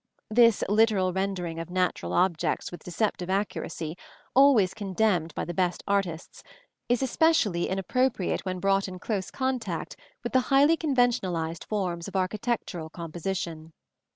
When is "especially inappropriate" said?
7.03-8.43